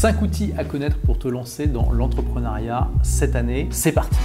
5 0.00 0.22
outils 0.22 0.54
à 0.56 0.64
connaître 0.64 0.96
pour 0.96 1.18
te 1.18 1.28
lancer 1.28 1.66
dans 1.66 1.92
l'entrepreneuriat 1.92 2.88
cette 3.02 3.36
année. 3.36 3.68
C'est 3.70 3.92
parti 3.92 4.16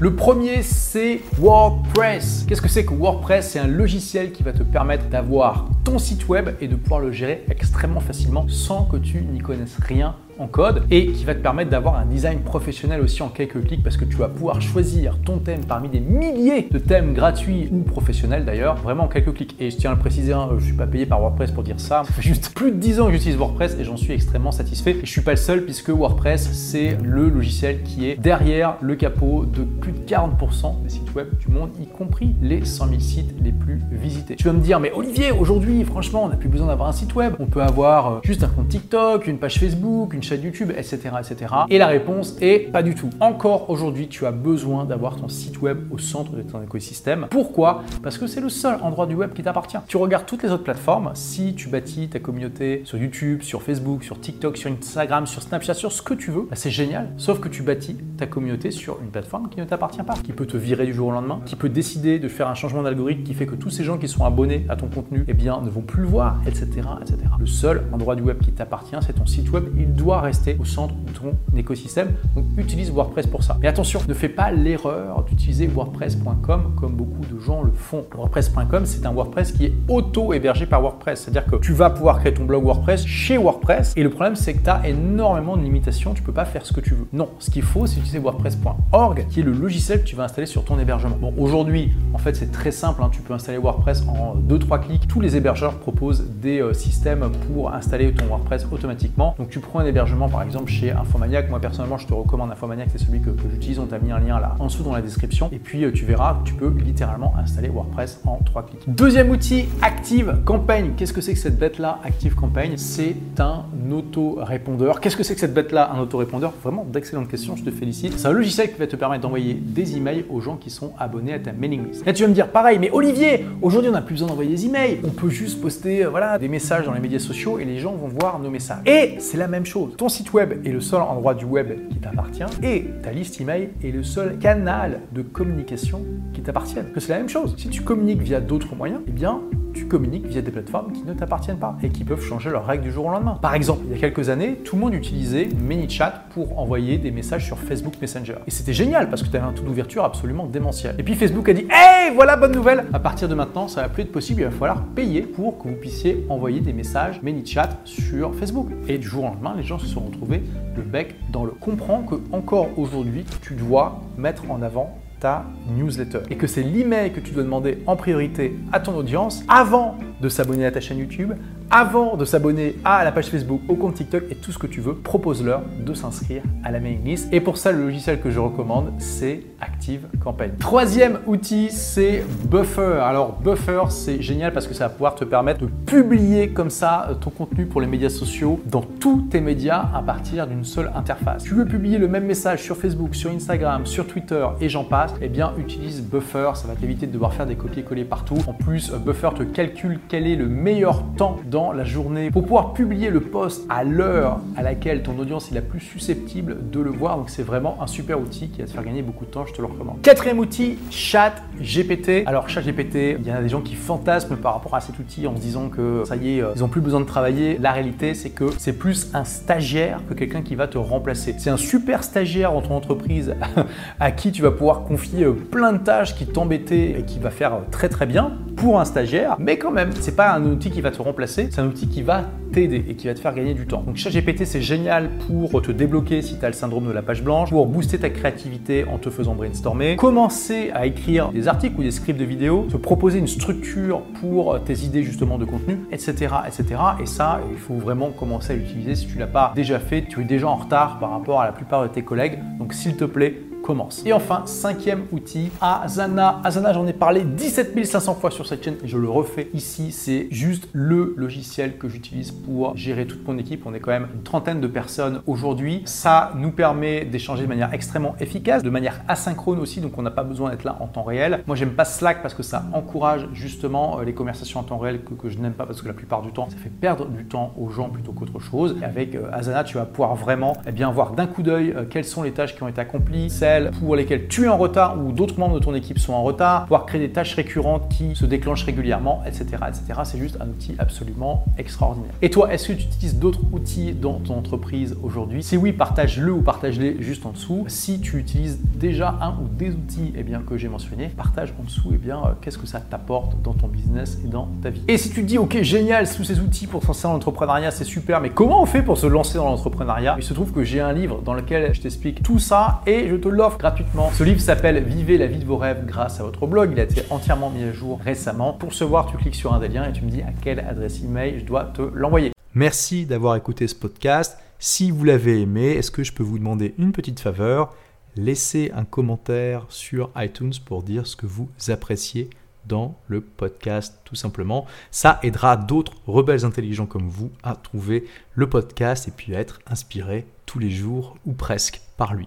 le 0.00 0.14
premier, 0.14 0.62
c'est 0.62 1.20
WordPress. 1.38 2.46
Qu'est-ce 2.48 2.62
que 2.62 2.68
c'est 2.68 2.86
que 2.86 2.94
WordPress? 2.94 3.50
C'est 3.50 3.58
un 3.58 3.66
logiciel 3.66 4.32
qui 4.32 4.42
va 4.42 4.52
te 4.52 4.62
permettre 4.62 5.08
d'avoir 5.08 5.68
ton 5.84 5.98
site 5.98 6.28
web 6.28 6.50
et 6.62 6.68
de 6.68 6.76
pouvoir 6.76 7.00
le 7.00 7.12
gérer 7.12 7.44
extrêmement 7.50 8.00
facilement 8.00 8.46
sans 8.48 8.84
que 8.84 8.96
tu 8.96 9.20
n'y 9.20 9.40
connaisses 9.40 9.76
rien 9.80 10.14
en 10.38 10.46
code 10.46 10.84
et 10.90 11.08
qui 11.08 11.24
va 11.24 11.34
te 11.34 11.40
permettre 11.40 11.70
d'avoir 11.70 11.96
un 11.96 12.06
design 12.06 12.40
professionnel 12.40 13.00
aussi 13.00 13.22
en 13.22 13.28
quelques 13.28 13.64
clics 13.64 13.82
parce 13.82 13.96
que 13.96 14.04
tu 14.04 14.16
vas 14.16 14.28
pouvoir 14.28 14.60
choisir 14.60 15.18
ton 15.24 15.38
thème 15.38 15.64
parmi 15.64 15.88
des 15.88 16.00
milliers 16.00 16.68
de 16.70 16.78
thèmes 16.78 17.14
gratuits 17.14 17.68
ou 17.72 17.82
professionnels 17.82 18.44
d'ailleurs, 18.44 18.76
vraiment 18.76 19.04
en 19.04 19.08
quelques 19.08 19.34
clics. 19.34 19.56
Et 19.58 19.70
je 19.70 19.76
tiens 19.76 19.90
à 19.90 19.94
le 19.94 20.00
préciser, 20.00 20.32
hein, 20.32 20.48
je 20.58 20.64
suis 20.64 20.74
pas 20.74 20.86
payé 20.86 21.06
par 21.06 21.20
WordPress 21.20 21.50
pour 21.50 21.62
dire 21.62 21.80
ça. 21.80 22.02
Ça 22.04 22.12
fait 22.12 22.22
juste 22.22 22.54
plus 22.54 22.72
de 22.72 22.76
10 22.76 23.00
ans 23.00 23.06
que 23.06 23.12
j'utilise 23.12 23.36
WordPress 23.36 23.76
et 23.78 23.84
j'en 23.84 23.96
suis 23.96 24.12
extrêmement 24.12 24.52
satisfait. 24.52 24.96
Et 25.02 25.06
je 25.06 25.10
suis 25.10 25.20
pas 25.20 25.32
le 25.32 25.36
seul 25.36 25.64
puisque 25.64 25.90
WordPress, 25.90 26.52
c'est 26.52 26.96
le 27.02 27.28
logiciel 27.28 27.82
qui 27.82 28.08
est 28.08 28.16
derrière 28.16 28.76
le 28.80 28.96
capot 28.96 29.44
de 29.44 29.62
plus 29.62 29.92
de 29.92 29.98
40% 29.98 30.82
des 30.82 30.88
sites 30.88 31.14
web 31.14 31.28
du 31.38 31.48
monde, 31.48 31.70
y 31.80 31.86
compris 31.86 32.34
les 32.40 32.64
100 32.64 32.88
000 32.88 33.00
sites 33.00 33.34
les 33.42 33.52
plus 33.52 33.80
visités. 33.90 34.36
Tu 34.36 34.44
vas 34.44 34.52
me 34.52 34.60
dire, 34.60 34.80
mais 34.80 34.92
Olivier, 34.92 35.32
aujourd'hui, 35.32 35.84
franchement, 35.84 36.24
on 36.24 36.28
n'a 36.28 36.36
plus 36.36 36.48
besoin 36.48 36.68
d'avoir 36.68 36.88
un 36.88 36.92
site 36.92 37.14
web. 37.14 37.34
On 37.38 37.46
peut 37.46 37.62
avoir 37.62 38.12
euh, 38.12 38.20
juste 38.24 38.42
un 38.42 38.48
compte 38.48 38.68
TikTok, 38.68 39.26
une 39.26 39.38
page 39.38 39.58
Facebook, 39.58 40.14
une 40.14 40.22
chaîne 40.28 40.42
YouTube, 40.42 40.72
etc., 40.76 40.98
etc. 41.18 41.54
Et 41.70 41.78
la 41.78 41.86
réponse 41.86 42.36
est 42.40 42.70
pas 42.70 42.82
du 42.82 42.94
tout. 42.94 43.08
Encore 43.20 43.70
aujourd'hui, 43.70 44.08
tu 44.08 44.26
as 44.26 44.30
besoin 44.30 44.84
d'avoir 44.84 45.16
ton 45.16 45.28
site 45.28 45.60
web 45.62 45.78
au 45.90 45.98
centre 45.98 46.32
de 46.32 46.42
ton 46.42 46.62
écosystème. 46.62 47.26
Pourquoi? 47.30 47.82
Parce 48.02 48.18
que 48.18 48.26
c'est 48.26 48.40
le 48.40 48.50
seul 48.50 48.78
endroit 48.82 49.06
du 49.06 49.14
web 49.14 49.32
qui 49.32 49.42
t'appartient. 49.42 49.78
Tu 49.86 49.96
regardes 49.96 50.26
toutes 50.26 50.42
les 50.42 50.50
autres 50.50 50.64
plateformes. 50.64 51.12
Si 51.14 51.54
tu 51.54 51.68
bâtis 51.68 52.08
ta 52.08 52.18
communauté 52.18 52.82
sur 52.84 52.98
YouTube, 52.98 53.42
sur 53.42 53.62
Facebook, 53.62 54.04
sur 54.04 54.20
TikTok, 54.20 54.56
sur 54.56 54.70
Instagram, 54.70 55.26
sur 55.26 55.42
Snapchat, 55.42 55.74
sur 55.74 55.92
ce 55.92 56.02
que 56.02 56.14
tu 56.14 56.30
veux, 56.30 56.46
bah, 56.50 56.56
c'est 56.56 56.70
génial. 56.70 57.08
Sauf 57.16 57.40
que 57.40 57.48
tu 57.48 57.62
bâtis 57.62 57.96
ta 58.18 58.26
communauté 58.26 58.70
sur 58.70 58.98
une 59.02 59.08
plateforme 59.08 59.48
qui 59.48 59.60
ne 59.60 59.64
t'appartient 59.64 60.02
pas, 60.02 60.14
qui 60.22 60.32
peut 60.32 60.46
te 60.46 60.56
virer 60.56 60.84
du 60.84 60.92
jour 60.92 61.08
au 61.08 61.12
lendemain, 61.12 61.40
qui 61.46 61.56
peut 61.56 61.70
décider 61.70 62.18
de 62.18 62.28
faire 62.28 62.48
un 62.48 62.54
changement 62.54 62.82
d'algorithme 62.82 63.22
qui 63.22 63.32
fait 63.32 63.46
que 63.46 63.54
tous 63.54 63.70
ces 63.70 63.84
gens 63.84 63.96
qui 63.96 64.08
sont 64.08 64.24
abonnés 64.24 64.66
à 64.68 64.76
ton 64.76 64.88
contenu, 64.88 65.24
eh 65.26 65.34
bien, 65.34 65.60
ne 65.62 65.70
vont 65.70 65.80
plus 65.80 66.02
le 66.02 66.08
voir, 66.08 66.36
etc., 66.46 66.66
etc. 67.00 67.16
Le 67.38 67.46
seul 67.46 67.84
endroit 67.92 68.14
du 68.14 68.22
web 68.22 68.38
qui 68.40 68.52
t'appartient, 68.52 68.96
c'est 69.00 69.14
ton 69.14 69.26
site 69.26 69.50
web. 69.50 69.64
Il 69.76 69.94
doit 69.94 70.17
rester 70.20 70.56
au 70.60 70.64
centre 70.64 70.94
de 70.94 71.12
ton 71.12 71.32
écosystème. 71.56 72.12
Donc 72.34 72.44
utilise 72.56 72.90
WordPress 72.90 73.26
pour 73.26 73.42
ça. 73.42 73.56
Mais 73.60 73.68
attention, 73.68 74.00
ne 74.08 74.14
fais 74.14 74.28
pas 74.28 74.50
l'erreur 74.50 75.24
d'utiliser 75.24 75.66
WordPress.com 75.66 76.74
comme 76.76 76.92
beaucoup 76.92 77.24
de 77.32 77.38
gens 77.40 77.62
le 77.62 77.72
font. 77.72 78.04
WordPress.com, 78.14 78.86
c'est 78.86 79.06
un 79.06 79.12
WordPress 79.12 79.52
qui 79.52 79.66
est 79.66 79.72
auto-hébergé 79.88 80.66
par 80.66 80.80
WordPress. 80.80 81.22
C'est-à-dire 81.22 81.46
que 81.46 81.56
tu 81.56 81.72
vas 81.72 81.90
pouvoir 81.90 82.20
créer 82.20 82.34
ton 82.34 82.44
blog 82.44 82.64
WordPress 82.64 83.06
chez 83.06 83.38
WordPress. 83.38 83.92
Et 83.96 84.02
le 84.02 84.10
problème, 84.10 84.36
c'est 84.36 84.54
que 84.54 84.62
tu 84.62 84.70
as 84.70 84.86
énormément 84.88 85.56
de 85.56 85.62
limitations. 85.62 86.14
Tu 86.14 86.22
peux 86.22 86.32
pas 86.32 86.44
faire 86.44 86.64
ce 86.64 86.72
que 86.72 86.80
tu 86.80 86.94
veux. 86.94 87.06
Non, 87.12 87.28
ce 87.38 87.50
qu'il 87.50 87.62
faut, 87.62 87.86
c'est 87.86 87.96
utiliser 87.96 88.18
WordPress.org, 88.18 89.26
qui 89.30 89.40
est 89.40 89.42
le 89.42 89.52
logiciel 89.52 90.02
que 90.02 90.06
tu 90.06 90.16
vas 90.16 90.24
installer 90.24 90.46
sur 90.46 90.64
ton 90.64 90.78
hébergement. 90.78 91.16
Bon, 91.20 91.34
aujourd'hui, 91.38 91.92
en 92.14 92.18
fait, 92.18 92.36
c'est 92.36 92.50
très 92.50 92.72
simple. 92.72 93.02
Hein. 93.02 93.10
Tu 93.12 93.20
peux 93.20 93.34
installer 93.34 93.58
WordPress 93.58 94.04
en 94.08 94.36
2-3 94.36 94.80
clics. 94.84 95.08
Tous 95.08 95.20
les 95.20 95.36
hébergeurs 95.36 95.74
proposent 95.74 96.24
des 96.40 96.60
euh, 96.60 96.72
systèmes 96.72 97.30
pour 97.46 97.72
installer 97.72 98.12
ton 98.12 98.26
WordPress 98.26 98.66
automatiquement. 98.70 99.34
Donc 99.38 99.50
tu 99.50 99.60
prends 99.60 99.80
un 99.80 99.86
par 100.30 100.42
exemple, 100.42 100.70
chez 100.70 100.90
Infomaniac. 100.90 101.50
Moi 101.50 101.60
personnellement, 101.60 101.98
je 101.98 102.06
te 102.06 102.14
recommande 102.14 102.50
Infomaniac, 102.50 102.88
c'est 102.90 102.98
celui 102.98 103.20
que, 103.20 103.30
j'utilise. 103.50 103.78
On 103.78 103.86
t'a 103.86 103.98
mis 103.98 104.10
un 104.10 104.18
lien 104.18 104.40
là 104.40 104.56
en 104.58 104.66
dessous 104.66 104.82
dans 104.82 104.92
la 104.92 105.02
description. 105.02 105.48
Et 105.52 105.58
puis 105.58 105.84
euh, 105.84 105.92
tu 105.92 106.04
verras, 106.04 106.38
tu 106.44 106.54
peux 106.54 106.70
littéralement 106.70 107.34
installer 107.38 107.68
WordPress 107.68 108.20
en 108.26 108.38
trois 108.44 108.64
clics. 108.64 108.82
Deuxième 108.88 109.30
outil, 109.30 109.66
Active 109.82 110.40
Campaign. 110.44 110.92
Qu'est-ce 110.96 111.12
que 111.12 111.20
c'est 111.20 111.34
que 111.34 111.38
cette 111.38 111.58
bête 111.58 111.78
là, 111.78 112.00
Active 112.04 112.34
Campaign? 112.34 112.76
C'est 112.76 113.16
un 113.38 113.64
auto-répondeur. 113.90 115.00
Qu'est-ce 115.00 115.16
que 115.16 115.22
c'est 115.22 115.34
que 115.34 115.40
cette 115.40 115.54
bête 115.54 115.72
là, 115.72 115.92
un 115.92 116.00
auto-répondeur? 116.00 116.52
Vraiment 116.62 116.84
d'excellentes 116.84 117.28
questions, 117.28 117.56
je 117.56 117.64
te 117.64 117.70
félicite. 117.70 118.18
C'est 118.18 118.28
un 118.28 118.32
logiciel 118.32 118.72
qui 118.72 118.78
va 118.78 118.86
te 118.86 118.96
permettre 118.96 119.22
d'envoyer 119.22 119.54
des 119.54 119.96
emails 119.96 120.24
aux 120.30 120.40
gens 120.40 120.56
qui 120.56 120.70
sont 120.70 120.92
abonnés 120.98 121.34
à 121.34 121.38
ta 121.38 121.52
mailing 121.52 121.88
list. 121.88 122.06
Là, 122.06 122.12
tu 122.12 122.22
vas 122.22 122.28
me 122.28 122.34
dire 122.34 122.48
pareil, 122.48 122.78
mais 122.78 122.90
Olivier, 122.90 123.44
aujourd'hui 123.60 123.90
on 123.90 123.94
n'a 123.94 124.02
plus 124.02 124.14
besoin 124.14 124.28
d'envoyer 124.28 124.50
des 124.50 124.66
emails. 124.66 125.00
On 125.04 125.10
peut 125.10 125.30
juste 125.30 125.60
poster 125.60 126.04
euh, 126.04 126.08
voilà, 126.08 126.38
des 126.38 126.48
messages 126.48 126.86
dans 126.86 126.92
les 126.92 127.00
médias 127.00 127.18
sociaux 127.18 127.58
et 127.58 127.64
les 127.64 127.78
gens 127.78 127.92
vont 127.92 128.08
voir 128.08 128.38
nos 128.38 128.50
messages. 128.50 128.82
Et 128.86 129.16
c'est 129.18 129.36
la 129.36 129.48
même 129.48 129.66
chose. 129.66 129.92
Ton 129.98 130.08
site 130.08 130.32
web 130.32 130.64
est 130.64 130.70
le 130.70 130.80
seul 130.80 131.02
endroit 131.02 131.34
du 131.34 131.44
web 131.44 131.72
qui 131.90 131.96
t'appartient 131.96 132.44
et 132.62 132.84
ta 133.02 133.10
liste 133.10 133.40
email 133.40 133.70
est 133.82 133.90
le 133.90 134.04
seul 134.04 134.38
canal 134.38 135.00
de 135.12 135.22
communication 135.22 136.04
qui 136.32 136.40
t'appartient. 136.40 136.78
Que 136.94 137.00
c'est 137.00 137.10
la 137.10 137.18
même 137.18 137.28
chose. 137.28 137.56
Si 137.58 137.68
tu 137.68 137.82
communiques 137.82 138.22
via 138.22 138.40
d'autres 138.40 138.76
moyens, 138.76 139.00
eh 139.08 139.10
bien, 139.10 139.40
tu 139.74 139.86
communiques 139.86 140.26
via 140.26 140.42
des 140.42 140.50
plateformes 140.50 140.92
qui 140.92 141.02
ne 141.04 141.12
t'appartiennent 141.12 141.58
pas 141.58 141.76
et 141.82 141.88
qui 141.88 142.04
peuvent 142.04 142.22
changer 142.22 142.50
leurs 142.50 142.66
règles 142.66 142.84
du 142.84 142.92
jour 142.92 143.06
au 143.06 143.10
lendemain. 143.10 143.38
Par 143.40 143.54
exemple, 143.54 143.82
il 143.86 143.92
y 143.92 143.96
a 143.96 143.98
quelques 143.98 144.28
années, 144.28 144.56
tout 144.64 144.76
le 144.76 144.82
monde 144.82 144.94
utilisait 144.94 145.48
ManyChat 145.60 146.24
pour 146.30 146.58
envoyer 146.58 146.98
des 146.98 147.10
messages 147.10 147.44
sur 147.44 147.58
Facebook 147.58 147.94
Messenger. 148.00 148.36
Et 148.46 148.50
c'était 148.50 148.72
génial 148.72 149.08
parce 149.08 149.22
que 149.22 149.28
tu 149.28 149.36
avais 149.36 149.46
un 149.46 149.52
taux 149.52 149.62
d'ouverture 149.62 150.04
absolument 150.04 150.46
démentiel. 150.46 150.94
Et 150.98 151.02
puis 151.02 151.14
Facebook 151.14 151.48
a 151.48 151.52
dit 151.52 151.66
Hey, 151.70 152.14
voilà 152.14 152.36
bonne 152.36 152.52
nouvelle 152.52 152.84
À 152.92 152.98
partir 152.98 153.28
de 153.28 153.34
maintenant, 153.34 153.68
ça 153.68 153.82
va 153.82 153.88
plus 153.88 154.02
être 154.02 154.12
possible, 154.12 154.42
il 154.42 154.44
va 154.44 154.50
falloir 154.50 154.84
payer 154.84 155.22
pour 155.22 155.58
que 155.58 155.68
vous 155.68 155.74
puissiez 155.74 156.24
envoyer 156.28 156.60
des 156.60 156.72
messages 156.72 157.22
ManyChat 157.22 157.70
sur 157.84 158.34
Facebook. 158.34 158.68
Et 158.88 158.98
du 158.98 159.06
jour 159.06 159.24
au 159.24 159.26
lendemain, 159.28 159.54
les 159.56 159.62
gens 159.62 159.78
se 159.78 159.86
sont 159.86 160.00
retrouvés 160.00 160.42
le 160.76 160.82
bec 160.82 161.14
dans 161.30 161.44
le. 161.44 161.52
Comprends 161.52 162.02
que 162.02 162.16
encore 162.32 162.68
aujourd'hui, 162.76 163.24
tu 163.42 163.54
dois 163.54 164.00
mettre 164.16 164.50
en 164.50 164.62
avant 164.62 164.98
ta 165.20 165.44
newsletter. 165.76 166.20
Et 166.30 166.36
que 166.36 166.46
c'est 166.46 166.62
l'email 166.62 167.12
que 167.12 167.20
tu 167.20 167.32
dois 167.32 167.42
demander 167.42 167.78
en 167.86 167.96
priorité 167.96 168.54
à 168.72 168.80
ton 168.80 168.96
audience 168.96 169.44
avant 169.48 169.98
de 170.20 170.28
s'abonner 170.28 170.66
à 170.66 170.70
ta 170.70 170.80
chaîne 170.80 170.98
YouTube, 170.98 171.32
avant 171.70 172.16
de 172.16 172.24
s'abonner 172.24 172.76
à 172.84 173.04
la 173.04 173.12
page 173.12 173.26
Facebook, 173.26 173.60
au 173.68 173.74
compte 173.74 173.94
TikTok 173.94 174.24
et 174.30 174.34
tout 174.34 174.52
ce 174.52 174.58
que 174.58 174.66
tu 174.66 174.80
veux, 174.80 174.94
propose-leur 174.94 175.62
de 175.84 175.92
s'inscrire 175.92 176.42
à 176.64 176.70
la 176.70 176.80
mailing 176.80 177.04
list. 177.04 177.28
Et 177.32 177.40
pour 177.40 177.58
ça, 177.58 177.72
le 177.72 177.82
logiciel 177.82 178.20
que 178.20 178.30
je 178.30 178.38
recommande, 178.38 178.92
c'est 178.98 179.42
Active 179.60 180.06
Campaign. 180.22 180.52
Troisième 180.58 181.18
outil, 181.26 181.70
c'est 181.70 182.24
Buffer. 182.44 183.00
Alors 183.02 183.38
Buffer, 183.40 183.82
c'est 183.90 184.22
génial 184.22 184.52
parce 184.52 184.66
que 184.66 184.72
ça 184.72 184.84
va 184.84 184.90
pouvoir 184.90 185.14
te 185.14 185.24
permettre 185.24 185.60
de 185.60 185.66
publier 185.66 186.50
comme 186.50 186.70
ça 186.70 187.08
euh, 187.10 187.14
ton 187.14 187.30
contenu 187.30 187.66
pour 187.66 187.80
les 187.80 187.86
médias 187.86 188.08
sociaux 188.08 188.60
dans 188.66 188.82
tous 188.82 189.26
tes 189.30 189.40
médias 189.40 189.88
à 189.94 190.00
partir 190.00 190.46
d'une 190.46 190.64
seule 190.64 190.90
interface. 190.94 191.42
Tu 191.42 191.54
veux 191.54 191.66
publier 191.66 191.98
le 191.98 192.08
même 192.08 192.24
message 192.24 192.62
sur 192.62 192.76
Facebook, 192.76 193.14
sur 193.14 193.30
Instagram, 193.30 193.84
sur 193.84 194.06
Twitter 194.06 194.46
et 194.60 194.68
j'en 194.68 194.84
passe, 194.84 195.12
eh 195.20 195.28
bien 195.28 195.52
utilise 195.58 196.02
Buffer, 196.02 196.52
ça 196.54 196.66
va 196.68 196.74
t'éviter 196.74 197.06
de 197.06 197.12
devoir 197.12 197.34
faire 197.34 197.46
des 197.46 197.56
copier-coller 197.56 198.04
partout. 198.04 198.38
En 198.46 198.52
plus, 198.52 198.92
Buffer 198.92 199.30
te 199.36 199.42
calcule 199.42 199.98
quel 200.08 200.26
est 200.26 200.36
le 200.36 200.46
meilleur 200.46 201.02
temps 201.16 201.36
dans 201.50 201.57
la 201.72 201.84
journée 201.84 202.30
pour 202.30 202.42
pouvoir 202.42 202.72
publier 202.72 203.10
le 203.10 203.20
post 203.20 203.64
à 203.68 203.84
l'heure 203.84 204.40
à 204.56 204.62
laquelle 204.62 205.02
ton 205.02 205.18
audience 205.18 205.50
est 205.50 205.54
la 205.54 205.62
plus 205.62 205.80
susceptible 205.80 206.70
de 206.70 206.80
le 206.80 206.90
voir. 206.90 207.16
Donc 207.16 207.30
c'est 207.30 207.42
vraiment 207.42 207.78
un 207.80 207.86
super 207.86 208.20
outil 208.20 208.48
qui 208.48 208.60
va 208.60 208.66
te 208.66 208.72
faire 208.72 208.84
gagner 208.84 209.02
beaucoup 209.02 209.24
de 209.24 209.30
temps, 209.30 209.44
je 209.46 209.52
te 209.52 209.60
le 209.60 209.66
recommande. 209.66 210.00
Quatrième 210.02 210.38
outil, 210.38 210.78
Chat 210.90 211.34
GPT. 211.60 212.26
Alors 212.26 212.48
Chat 212.48 212.62
GPT, 212.62 213.16
il 213.18 213.26
y 213.26 213.30
a 213.30 213.42
des 213.42 213.48
gens 213.48 213.60
qui 213.60 213.74
fantasment 213.74 214.36
par 214.36 214.54
rapport 214.54 214.74
à 214.74 214.80
cet 214.80 214.98
outil 214.98 215.26
en 215.26 215.34
se 215.36 215.40
disant 215.40 215.68
que 215.68 216.02
ça 216.04 216.16
y 216.16 216.38
est, 216.38 216.42
euh, 216.42 216.52
ils 216.54 216.62
ont 216.62 216.68
plus 216.68 216.80
besoin 216.80 217.00
de 217.00 217.06
travailler. 217.06 217.58
La 217.58 217.72
réalité, 217.72 218.14
c'est 218.14 218.30
que 218.30 218.50
c'est 218.58 218.72
plus 218.72 219.10
un 219.14 219.24
stagiaire 219.24 220.00
que 220.08 220.14
quelqu'un 220.14 220.42
qui 220.42 220.54
va 220.54 220.68
te 220.68 220.78
remplacer. 220.78 221.34
C'est 221.38 221.50
un 221.50 221.56
super 221.56 222.04
stagiaire 222.04 222.52
dans 222.52 222.62
ton 222.62 222.74
entreprise 222.74 223.34
à 224.00 224.10
qui 224.10 224.32
tu 224.32 224.42
vas 224.42 224.50
pouvoir 224.50 224.82
confier 224.82 225.24
euh, 225.24 225.32
plein 225.32 225.72
de 225.72 225.78
tâches 225.78 226.14
qui 226.14 226.26
t'embêtaient 226.26 226.98
et 226.98 227.02
qui 227.04 227.18
va 227.18 227.30
faire 227.30 227.54
euh, 227.54 227.60
très 227.70 227.88
très 227.88 228.06
bien 228.06 228.32
pour 228.58 228.80
un 228.80 228.84
stagiaire, 228.84 229.36
mais 229.38 229.56
quand 229.56 229.70
même, 229.70 229.90
c'est 230.00 230.16
pas 230.16 230.32
un 230.32 230.44
outil 230.44 230.70
qui 230.70 230.80
va 230.80 230.90
te 230.90 231.00
remplacer, 231.00 231.48
c'est 231.50 231.60
un 231.60 231.66
outil 231.66 231.86
qui 231.88 232.02
va 232.02 232.24
t'aider 232.52 232.84
et 232.88 232.94
qui 232.94 233.06
va 233.06 233.14
te 233.14 233.20
faire 233.20 233.34
gagner 233.34 233.54
du 233.54 233.66
temps. 233.66 233.82
Donc 233.82 233.96
ChatGPT 233.96 234.44
c'est 234.44 234.62
génial 234.62 235.10
pour 235.26 235.62
te 235.62 235.70
débloquer 235.70 236.22
si 236.22 236.38
tu 236.38 236.44
as 236.44 236.48
le 236.48 236.54
syndrome 236.54 236.88
de 236.88 236.92
la 236.92 237.02
page 237.02 237.22
blanche, 237.22 237.50
pour 237.50 237.66
booster 237.66 237.98
ta 237.98 238.10
créativité 238.10 238.84
en 238.84 238.98
te 238.98 239.10
faisant 239.10 239.34
brainstormer, 239.34 239.96
commencer 239.96 240.70
à 240.74 240.86
écrire 240.86 241.30
des 241.30 241.46
articles 241.46 241.78
ou 241.78 241.82
des 241.82 241.90
scripts 241.90 242.18
de 242.18 242.24
vidéos, 242.24 242.66
te 242.70 242.76
proposer 242.76 243.18
une 243.18 243.28
structure 243.28 244.02
pour 244.20 244.62
tes 244.64 244.78
idées 244.80 245.04
justement 245.04 245.38
de 245.38 245.44
contenu, 245.44 245.80
etc. 245.92 246.34
etc. 246.46 246.80
Et 247.00 247.06
ça, 247.06 247.40
il 247.52 247.58
faut 247.58 247.74
vraiment 247.74 248.10
commencer 248.10 248.54
à 248.54 248.56
l'utiliser. 248.56 248.96
Si 248.96 249.06
tu 249.06 249.18
l'as 249.18 249.26
pas 249.26 249.52
déjà 249.54 249.78
fait, 249.78 250.02
tu 250.08 250.20
es 250.20 250.24
déjà 250.24 250.48
en 250.48 250.56
retard 250.56 250.98
par 250.98 251.10
rapport 251.10 251.40
à 251.40 251.46
la 251.46 251.52
plupart 251.52 251.82
de 251.82 251.88
tes 251.88 252.02
collègues. 252.02 252.38
Donc 252.58 252.74
s'il 252.74 252.96
te 252.96 253.04
plaît, 253.04 253.40
commence. 253.62 254.02
Et 254.04 254.12
enfin, 254.12 254.42
cinquième 254.46 255.04
outil, 255.12 255.50
Asana. 255.60 256.40
Asana, 256.44 256.72
j'en 256.72 256.86
ai 256.86 256.92
parlé 256.92 257.22
17 257.22 257.84
500 257.84 258.14
fois 258.14 258.30
sur 258.30 258.46
cette 258.46 258.64
chaîne 258.64 258.76
et 258.82 258.88
je 258.88 258.98
le 258.98 259.08
refais 259.08 259.48
ici. 259.54 259.92
C'est 259.92 260.28
juste 260.30 260.68
le 260.72 261.14
logiciel 261.16 261.78
que 261.78 261.88
j'utilise 261.88 262.30
pour 262.32 262.76
gérer 262.76 263.06
toute 263.06 263.26
mon 263.26 263.38
équipe. 263.38 263.66
On 263.66 263.74
est 263.74 263.80
quand 263.80 263.90
même 263.90 264.08
une 264.14 264.22
trentaine 264.22 264.60
de 264.60 264.66
personnes 264.66 265.22
aujourd'hui. 265.26 265.82
Ça 265.84 266.32
nous 266.36 266.50
permet 266.50 267.04
d'échanger 267.04 267.44
de 267.44 267.48
manière 267.48 267.72
extrêmement 267.72 268.14
efficace, 268.20 268.62
de 268.62 268.70
manière 268.70 269.00
asynchrone 269.08 269.58
aussi, 269.58 269.80
donc 269.80 269.96
on 269.98 270.02
n'a 270.02 270.10
pas 270.10 270.24
besoin 270.24 270.50
d'être 270.50 270.64
là 270.64 270.76
en 270.80 270.86
temps 270.86 271.02
réel. 271.02 271.42
Moi, 271.46 271.56
j'aime 271.56 271.72
pas 271.72 271.84
Slack 271.84 272.22
parce 272.22 272.34
que 272.34 272.42
ça 272.42 272.64
encourage 272.72 273.28
justement 273.32 274.00
euh, 274.00 274.04
les 274.04 274.14
conversations 274.14 274.60
en 274.60 274.62
temps 274.62 274.78
réel 274.78 275.00
que, 275.02 275.28
je 275.28 275.38
n'aime 275.38 275.52
pas 275.52 275.66
parce 275.66 275.82
que 275.82 275.88
la 275.88 275.94
plupart 275.94 276.22
du 276.22 276.32
temps, 276.32 276.48
ça 276.50 276.56
fait 276.56 276.70
perdre 276.70 277.06
du 277.06 277.24
temps 277.24 277.52
aux 277.58 277.68
gens 277.70 277.88
plutôt 277.88 278.12
qu'autre 278.12 278.38
chose. 278.38 278.76
Et 278.80 278.84
avec 278.84 279.14
euh, 279.14 279.30
Asana, 279.32 279.64
tu 279.64 279.76
vas 279.76 279.84
pouvoir 279.84 280.14
vraiment 280.14 280.56
eh 280.66 280.72
bien, 280.72 280.90
voir 280.90 281.12
d'un 281.12 281.26
coup 281.26 281.42
d'œil 281.42 281.72
euh, 281.76 281.84
quelles 281.88 282.04
sont 282.04 282.22
les 282.22 282.32
tâches 282.32 282.54
qui 282.54 282.62
ont 282.62 282.68
été 282.68 282.80
accomplies, 282.80 283.30
pour 283.78 283.96
lesquelles 283.96 284.28
tu 284.28 284.44
es 284.44 284.48
en 284.48 284.56
retard 284.56 284.96
ou 284.98 285.12
d'autres 285.12 285.38
membres 285.38 285.58
de 285.58 285.64
ton 285.64 285.74
équipe 285.74 285.98
sont 285.98 286.12
en 286.12 286.22
retard, 286.22 286.62
pouvoir 286.62 286.86
créer 286.86 287.00
des 287.00 287.10
tâches 287.10 287.34
récurrentes 287.34 287.88
qui 287.88 288.14
se 288.14 288.26
déclenchent 288.26 288.64
régulièrement, 288.64 289.22
etc. 289.26 289.46
etc. 289.68 290.00
C'est 290.04 290.18
juste 290.18 290.38
un 290.40 290.48
outil 290.48 290.74
absolument 290.78 291.44
extraordinaire. 291.58 292.12
Et 292.22 292.30
toi, 292.30 292.52
est-ce 292.52 292.68
que 292.68 292.72
tu 292.72 292.84
utilises 292.84 293.18
d'autres 293.18 293.40
outils 293.52 293.92
dans 293.92 294.14
ton 294.14 294.34
entreprise 294.34 294.96
aujourd'hui? 295.02 295.42
Si 295.42 295.56
oui, 295.56 295.72
partage-le 295.72 296.32
ou 296.32 296.42
partage-les 296.42 297.02
juste 297.02 297.26
en 297.26 297.30
dessous. 297.30 297.64
Si 297.68 298.00
tu 298.00 298.18
utilises 298.18 298.58
déjà 298.74 299.18
un 299.20 299.30
ou 299.30 299.48
des 299.56 299.70
outils 299.70 300.12
eh 300.16 300.22
bien, 300.22 300.40
que 300.40 300.56
j'ai 300.56 300.68
mentionnés, 300.68 301.08
partage 301.08 301.54
en 301.60 301.64
dessous 301.64 301.90
eh 301.94 301.98
bien, 301.98 302.18
euh, 302.18 302.32
qu'est-ce 302.40 302.58
que 302.58 302.66
ça 302.66 302.80
t'apporte 302.80 303.40
dans 303.42 303.52
ton 303.52 303.68
business 303.68 304.18
et 304.24 304.28
dans 304.28 304.48
ta 304.62 304.70
vie? 304.70 304.82
Et 304.88 304.96
si 304.98 305.10
tu 305.10 305.22
te 305.22 305.26
dis, 305.26 305.38
ok, 305.38 305.62
génial, 305.62 306.08
tous 306.08 306.24
ces 306.24 306.40
outils 306.40 306.66
pour 306.66 306.82
se 306.82 306.88
lancer 306.88 307.02
dans 307.04 307.12
l'entrepreneuriat, 307.14 307.70
c'est 307.70 307.84
super, 307.84 308.20
mais 308.20 308.30
comment 308.30 308.62
on 308.62 308.66
fait 308.66 308.82
pour 308.82 308.98
se 308.98 309.06
lancer 309.06 309.38
dans 309.38 309.46
l'entrepreneuriat? 309.46 310.16
Il 310.18 310.24
se 310.24 310.34
trouve 310.34 310.52
que 310.52 310.64
j'ai 310.64 310.80
un 310.80 310.92
livre 310.92 311.20
dans 311.22 311.34
lequel 311.34 311.74
je 311.74 311.80
t'explique 311.80 312.22
tout 312.22 312.38
ça 312.38 312.82
et 312.86 313.08
je 313.08 313.16
te 313.16 313.28
l'offre 313.38 313.56
gratuitement. 313.56 314.10
Ce 314.14 314.24
livre 314.24 314.40
s'appelle 314.40 314.82
Vivez 314.82 315.16
la 315.16 315.28
vie 315.28 315.38
de 315.38 315.44
vos 315.44 315.58
rêves 315.58 315.86
grâce 315.86 316.18
à 316.18 316.24
votre 316.24 316.48
blog. 316.48 316.70
Il 316.72 316.80
a 316.80 316.82
été 316.82 317.04
entièrement 317.08 317.50
mis 317.50 317.62
à 317.62 317.72
jour 317.72 318.00
récemment. 318.04 318.52
Pour 318.52 318.72
ce 318.72 318.82
voir, 318.82 319.06
tu 319.06 319.16
cliques 319.16 319.36
sur 319.36 319.54
un 319.54 319.60
des 319.60 319.68
liens 319.68 319.88
et 319.88 319.92
tu 319.92 320.04
me 320.04 320.10
dis 320.10 320.22
à 320.22 320.32
quelle 320.42 320.58
adresse 320.58 321.00
email 321.04 321.38
je 321.38 321.44
dois 321.44 321.66
te 321.66 321.80
l'envoyer. 321.80 322.32
Merci 322.54 323.06
d'avoir 323.06 323.36
écouté 323.36 323.68
ce 323.68 323.76
podcast. 323.76 324.38
Si 324.58 324.90
vous 324.90 325.04
l'avez 325.04 325.40
aimé, 325.40 325.68
est-ce 325.68 325.92
que 325.92 326.02
je 326.02 326.12
peux 326.12 326.24
vous 326.24 326.40
demander 326.40 326.74
une 326.78 326.90
petite 326.90 327.20
faveur? 327.20 327.72
Laissez 328.16 328.72
un 328.74 328.84
commentaire 328.84 329.66
sur 329.68 330.10
iTunes 330.16 330.54
pour 330.66 330.82
dire 330.82 331.06
ce 331.06 331.14
que 331.14 331.26
vous 331.26 331.48
appréciez 331.68 332.30
dans 332.66 332.96
le 333.06 333.20
podcast 333.20 334.00
tout 334.02 334.16
simplement. 334.16 334.66
Ça 334.90 335.20
aidera 335.22 335.56
d'autres 335.56 335.92
rebelles 336.08 336.44
intelligents 336.44 336.86
comme 336.86 337.08
vous 337.08 337.30
à 337.44 337.54
trouver 337.54 338.04
le 338.34 338.48
podcast 338.48 339.06
et 339.06 339.12
puis 339.12 339.36
à 339.36 339.38
être 339.38 339.60
inspirés 339.68 340.26
tous 340.44 340.58
les 340.58 340.72
jours 340.72 341.16
ou 341.24 341.34
presque 341.34 341.80
par 341.96 342.14
lui. 342.14 342.26